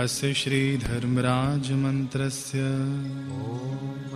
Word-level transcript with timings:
अस्य 0.00 0.28
श्रीधर्मराजमन्त्रस्य 0.40 2.60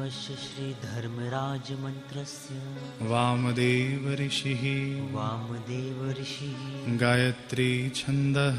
ॐ 0.05 0.09
श्रीधर्मराजमन्त्रस्य। 0.09 3.07
वामदेवऋषिः 3.07 5.15
वामदेवऋषिः 5.15 6.99
गायत्री 6.99 7.91
छन्दः। 7.91 8.59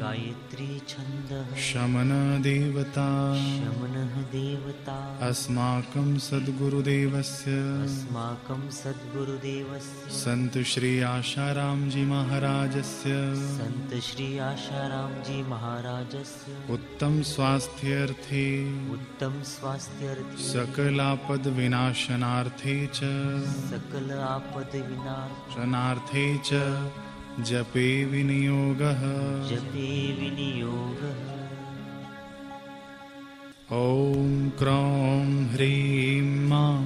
गायत्री 0.00 0.82
छन्दः। 0.88 1.56
शमनदेवता 1.56 3.34
शमनः 3.34 4.22
देवता। 4.22 5.18
अस्माकं 5.22 6.18
सद्गुरुदेवस्य। 6.18 7.82
अस्माकं 7.82 8.70
सद्गुरुदेवस्य। 8.70 10.10
सन्त 10.10 10.58
श्री 10.58 11.00
आशारामजी 11.00 12.02
महाराजस्य। 12.02 13.34
सन्त 13.34 14.02
श्री 14.02 14.38
आशारामजी 14.38 15.42
महाराजस्य। 15.42 16.72
उत्तम 16.72 17.22
स्वास्थ्यर्थे। 17.22 18.68
उत्तम 18.90 19.42
स्वास्थ्यर्थी 19.42 20.44
सकलापद्विनाशनार्थे 20.78 22.86
च। 22.86 22.98
सकल 23.70 24.10
आपद 24.10 24.72
शनार्थे 25.54 26.38
च 26.38 26.50
जपे 27.40 28.04
विनियोगः। 28.04 29.02
जपे 29.48 29.88
विनियोगः। 30.20 31.18
ॐ 33.72 33.74
क्रौं 34.58 35.46
ह्रीं 35.46 36.22
मां 36.48 36.82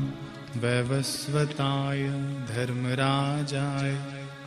वैवस्वताय 0.60 2.02
धर्मराजाय 2.48 3.92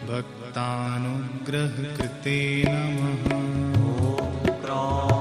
भक्तानुग्रहकृते 0.09 2.39
नमः। 2.67 3.23
ॐ 3.35 3.37
क्रौं 4.61 5.14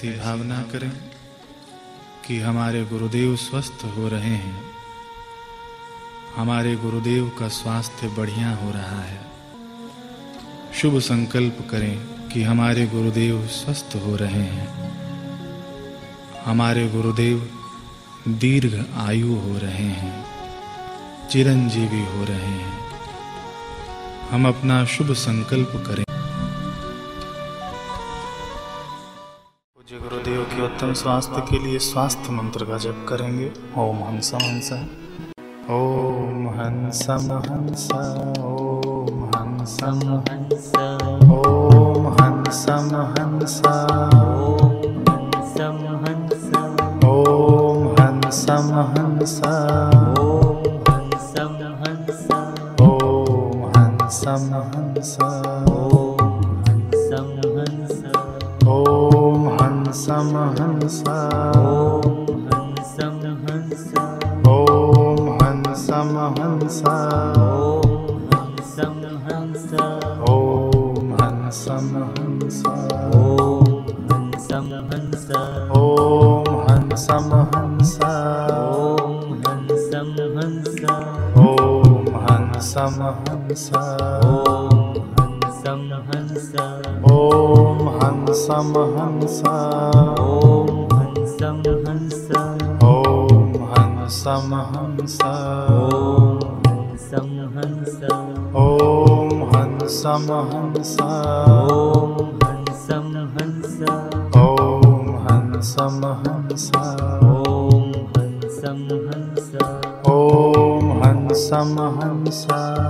ऐसी 0.00 0.20
भावना 0.20 0.62
करें 0.62 0.92
कि 2.26 2.40
हमारे 2.40 2.84
गुरुदेव 2.84 3.36
स्वस्थ 3.36 3.84
हो 3.84 4.08
रहे 4.08 4.34
हैं। 4.34 4.62
हमारे 6.36 6.76
गुरुदेव 6.76 7.28
का 7.28 7.48
स्वास्थ्य 7.48 8.08
बढ़िया 8.08 8.54
हो 8.54 8.70
रहा 8.70 9.02
है। 9.02 9.20
शुभ 10.74 10.98
संकल्प 10.98 11.68
करें 11.70 12.28
कि 12.28 12.42
हमारे 12.42 12.86
गुरुदेव 12.86 13.46
स्वस्थ 13.46 13.92
हो 13.96 14.16
रहे 14.16 14.42
हैं। 14.42 14.68
हमारे 16.44 16.88
गुरुदेव 16.88 17.50
दीर्घ 18.28 18.84
आयु 18.96 19.34
हो 19.34 19.58
रहे 19.58 19.88
हैं। 19.88 20.26
चिरंजीवी 21.28 22.04
हो 22.04 22.24
रहे 22.24 22.58
हैं। 22.60 22.80
हम 24.30 24.48
अपना 24.48 24.84
शुभ 24.84 25.12
संकल्प 25.12 25.72
करें। 25.86 26.09
के 30.60 30.66
उत्तम 30.66 30.92
स्वास्थ्य 30.92 31.40
के 31.50 31.58
लिए 31.58 31.78
स्वास्थ्य 31.78 32.32
मंत्र 32.32 32.64
का 32.64 32.78
जप 32.78 33.06
करेंगे। 33.08 33.52
ओम 33.78 33.96
हंसम 33.96 34.38
हंस। 34.42 34.72
ओम 35.70 36.48
हंसम 36.48 37.30
हंस। 37.46 37.88
ओम 38.40 39.24
हंसम 39.36 40.00
हंस। 40.16 40.72
ओम 41.30 42.06
हंसम 42.20 42.90
हंस। 43.14 43.62
ॐ 43.64 44.66
हंसं 50.90 51.56
हंस। 51.80 52.28
ओम 52.80 53.72
हंसम 53.76 54.54
हंस। 54.54 55.49
ॐ 59.90 59.92
हंसं 59.92 60.36
हंस 60.58 60.98
ओम 64.48 65.30
हंसम 65.42 66.12
हंस 66.36 66.82
ॐ 66.86 67.88
हंसं 68.32 69.00
हंस 69.24 69.72
ओम 70.30 71.10
हंसम 71.22 71.90
हंस 72.18 72.62
ॐ 72.66 73.74
हंसं 74.12 74.70
हंस 74.92 75.26
ओम 75.80 76.48
हंसम 76.70 77.34
हंस 77.56 77.98
ॐ 81.34 81.58
हंसं 82.28 83.02
हंस 83.26 83.70
ओम 83.74 84.59
हंसम 88.50 88.72
हंस 88.94 89.42
ॐ 89.48 90.78
हंसं 90.92 91.60
हंस 97.54 98.00
ओम 98.62 99.44
हंसम 99.52 100.32
हंस 100.50 100.96
ॐ 101.02 102.32
हंसं 102.42 103.30
हंस 103.36 103.78
ओम 104.42 105.12
हंसम 111.02 111.78
हंस 112.02 112.46
ॐ 112.50 112.89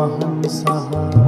हंस 0.10 0.64
ओम 0.70 1.21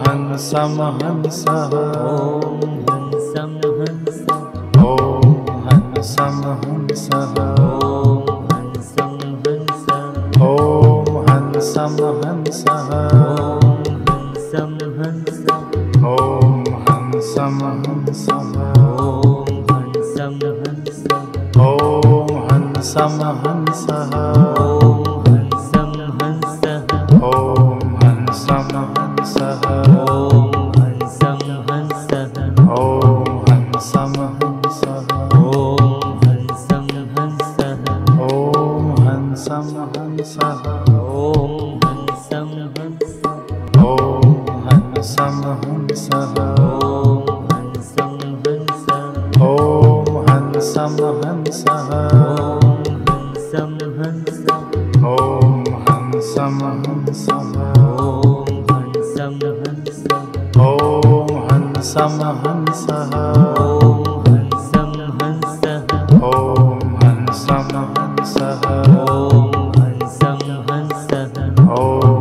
हंसं 0.01 0.75
हंसः 1.03 1.75
ॐ 2.05 2.54
Paramahansa. 28.67 29.61
Om. 30.09 30.44
Oh. 71.67 72.14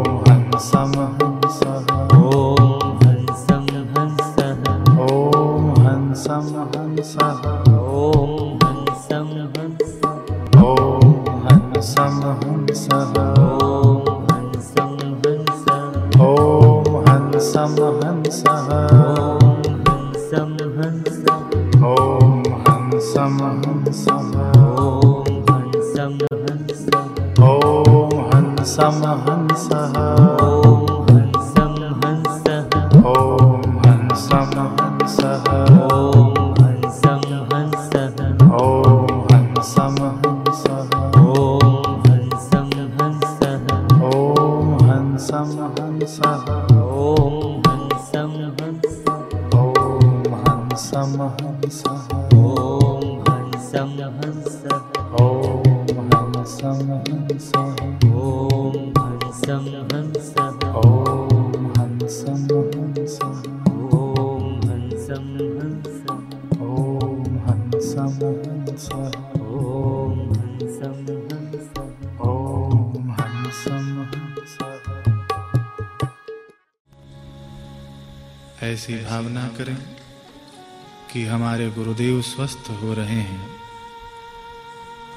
हमारे 81.54 81.70
गुरुदेव 81.70 82.23
स्वस्थ 82.23 82.70
हो 82.82 82.94
रहे 82.94 83.20
हैं। 83.20 83.49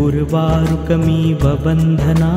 उर्वारुकमिव 0.00 1.44
बन्धना 1.64 2.28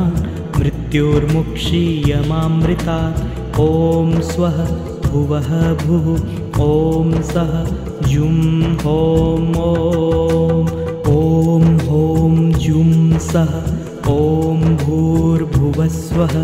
मृत्योर्मुक्षीयमामृतात् 0.59 3.19
ॐ 3.63 4.13
स्वः 4.29 4.61
भुवः 5.07 5.49
भुः 5.81 6.07
ॐ 6.67 7.09
सः 7.31 7.51
जुं 8.11 8.37
हों 8.83 9.43
ॐ 9.65 9.67
ॐ 11.17 11.19
सः 13.31 13.51
ॐ 14.13 14.15
भूर्भुवस्वः 14.85 16.37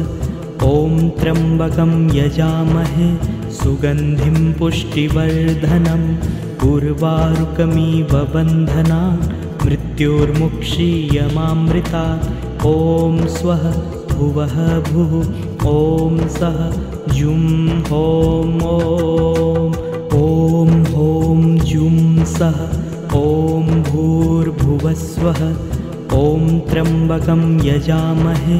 ॐ 0.74 0.76
त्र्यम्बकं 1.20 1.94
यजामहे 2.18 3.10
सुगन्धिं 3.62 4.38
पुष्टिवर्धनं 4.60 6.04
उर्वारुकमिव 6.70 8.12
बन्धना 8.34 9.02
मृत्योर्मुक्षीयमामृतात् 9.66 12.26
ॐ 12.68 12.70
स्वः 13.36 13.64
भुवः 14.14 14.56
भुः 14.90 15.14
ॐ 15.72 15.74
सः 16.38 16.58
जुं 17.18 17.44
हों 17.90 18.48
ॐ 20.22 20.72
हों 20.96 21.38
जुं 21.72 22.00
सः 22.36 22.58
ॐ 23.20 23.68
भूर्भुवस्वः 23.90 25.42
ॐ 26.22 26.24
त्र्यम्बकं 26.70 27.44
यजामहे 27.68 28.60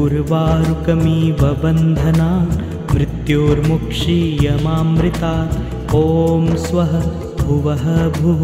उर्वारुकमिव 0.00 1.40
बन्धना 1.62 2.28
मृत्योर्मुक्षीयमामृतात् 2.94 5.56
ॐ 5.96 5.98
स्वः 6.64 6.92
भुवः 7.42 7.84
भुः 8.18 8.42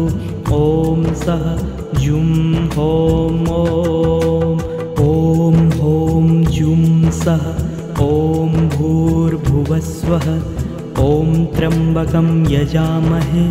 ॐ 0.57 0.59
सः 1.23 1.45
जुं 2.03 2.29
हों 2.75 3.33
ॐ 5.07 5.09
हों 5.79 6.27
जुं 6.57 6.83
सः 7.21 7.43
ॐ 8.05 8.07
भूर्भुवस्वः। 8.75 10.27
ॐ 11.07 11.09
त्र्यम्बकं 11.55 12.29
यजामहे 12.51 13.45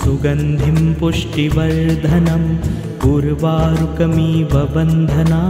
सुगन्धिं 0.00 0.80
पुष्टिवर्धनम् 1.00 2.48
उर्वारुकमिव 3.12 4.52
बन्धना 4.74 5.42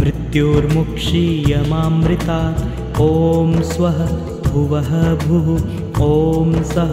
मृत्योर्मुक्षीयमामृतात् 0.00 2.60
ॐ 3.00 3.02
स्वः 3.70 3.98
भुवः 4.50 4.90
भुः। 5.24 5.48
ॐ 6.04 6.06
सः 6.72 6.92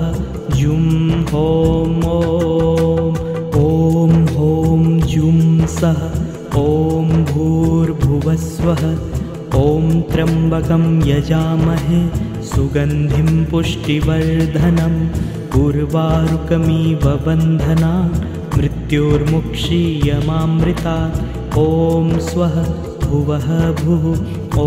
जुं 0.57 0.85
हों 1.31 1.89
ॐ 3.63 3.65
हों 4.35 4.79
जुं 5.11 5.39
सः। 5.77 6.01
ॐ 6.61 6.63
भूर्भुवस्वः। 7.31 8.83
ॐ 9.61 9.63
त्र्यम्बकं 10.11 10.85
यजामहे। 11.07 12.01
सुगन्धिं 12.49 13.31
पुष्टिवर्धनम् 13.51 14.99
उर्वारुकमिव 15.61 17.03
बन्धना 17.25 17.93
मृत्योर्मुक्षीयमामृतात् 18.57 21.17
ॐ 21.57 21.59
स्वः 22.29 22.55
भुवः 23.07 23.47
भुः। 23.81 24.05
ॐ 24.61 24.63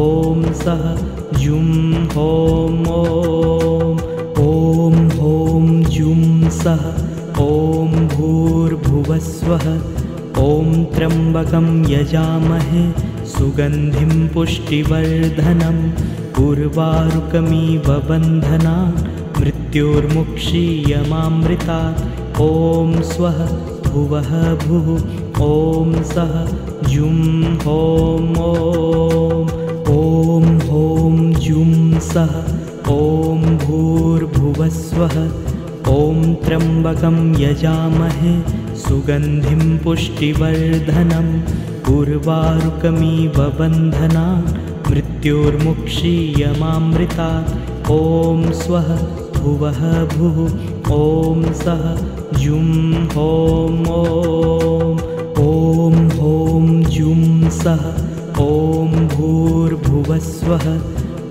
सः 0.62 0.82
जुं 1.40 1.68
हों 2.14 2.72
ॐ 4.46 4.48
जुं 5.94 6.22
सः 6.60 6.82
ॐ 7.44 7.46
भूर्भुवस्वः। 8.14 9.66
ॐ 10.42 10.44
त्र्यम्बकं 10.94 11.66
यजामहे 11.90 12.84
सुगन्धिं 13.32 14.14
पुष्टिवर्धनम् 14.34 15.82
उर्वारुकमिव 16.44 17.86
बन्धना 18.08 18.76
मृत्योर्मुक्षीयमामृतात् 19.40 22.00
ॐ 22.40 22.42
स्वः 23.12 23.38
भुवः 23.90 24.30
भुः। 24.64 24.88
ॐ 25.46 25.48
सः 26.12 26.34
जुं 26.90 27.16
हों 27.64 28.20
ॐ 29.96 30.46
हों 30.68 31.10
जुं 31.44 31.74
सः 32.06 32.32
ॐ 32.92 33.42
भूर्भुवस्वः 33.64 35.14
ॐ 35.92 36.16
त्र्यम्बकं 36.44 37.18
यजामहे 37.42 38.32
सुगन्धिं 38.84 39.66
पुष्टिवर्धनम् 39.84 41.30
उर्वारुकमिव 41.94 43.38
बन्धना 43.60 44.26
मृत्योर्मुक्षीयमामृतात् 44.90 47.52
ॐ 47.98 48.40
स्वः 48.62 48.90
भुवः 49.38 49.80
भुः 50.16 50.42
ॐ 50.98 51.46
सः 51.62 51.86
जुं 52.42 52.66
हों 53.14 53.70
सः 57.62 57.82
ॐ 58.42 58.92
भूर्भुवस्वः। 59.12 60.66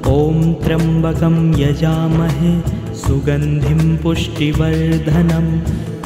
ॐ 0.09 0.35
त्र्यम्बकं 0.63 1.37
यजामहे। 1.59 2.51
सुगन्धिं 3.01 3.83
पुष्टिवर्धनम् 4.03 5.51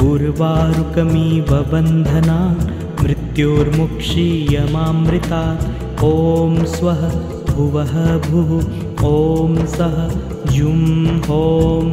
उर्वारुकमिव 0.07 1.49
बन्धना। 1.71 2.37
मृत्योर्मुक्षीयमामृतात् 3.03 5.65
ॐ 6.03 6.05
स्वः 6.75 7.01
भुवः 7.53 7.93
भुः। 8.27 8.51
ॐ 9.07 9.09
सः 9.75 9.97
जुं 10.53 10.81
हों 11.27 11.85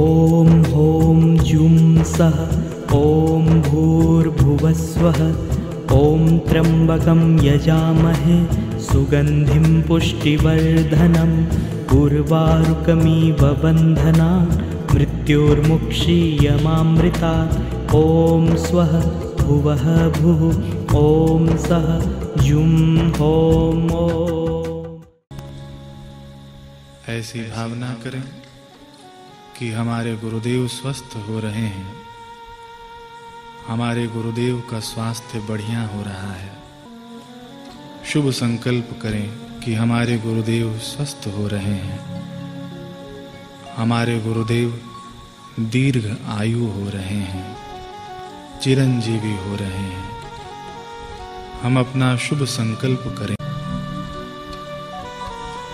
ॐ 0.00 0.02
हों 0.74 1.18
जुं 1.48 1.76
सः। 2.16 2.38
ॐ 2.96 2.98
भूर्भुवस्वः 3.68 5.20
ॐ 5.94 6.38
त्र्यम्बकं 6.38 7.44
यजामहे, 7.44 8.46
सुगन्धिं 8.80 9.82
पुष्टिवर्धनम् 9.82 11.46
उर्वारुकमिव 11.96 13.54
बन्धना 13.62 14.48
मृत्योर्मुक्षीयमामृतात् 14.94 17.54
ॐ 17.94 18.56
स्वः 18.56 19.00
भुवः 19.42 20.08
भुः, 20.08 20.40
ॐ 20.96 21.56
सः 21.56 21.86
हों 23.18 23.74
ऐसी 27.08 27.40
भावना 27.40 27.96
करें 28.04 28.22
कि 29.58 29.70
हमारे 29.70 30.16
गुरुदेव 30.16 30.68
स्वस्थ 30.68 31.16
हो 31.28 31.40
रहे 31.40 31.52
हैं। 31.52 32.03
हमारे 33.66 34.06
गुरुदेव 34.06 34.62
का 34.70 34.80
स्वास्थ्य 34.80 35.38
बढ़िया 35.38 35.82
हो 35.86 36.02
रहा 36.02 36.32
है। 36.32 36.52
शुभ 38.06 38.30
संकल्प 38.30 38.98
करें 39.02 39.60
कि 39.60 39.74
हमारे 39.74 40.18
गुरुदेव 40.18 40.78
स्वस्थ 40.78 41.26
हो 41.26 41.48
रहे 41.48 41.74
हैं। 41.74 42.00
हमारे 43.76 44.20
गुरुदेव 44.20 44.82
दीर्घ 45.60 46.16
आयु 46.28 46.66
हो 46.66 46.90
रहे 46.90 47.16
हैं। 47.16 47.56
चिरंजीवी 48.62 49.36
हो 49.36 49.56
रहे 49.56 49.68
हैं। 49.68 50.10
हम 51.62 51.80
अपना 51.80 52.16
शुभ 52.16 52.44
संकल्प 52.44 53.16
करें। 53.18 53.43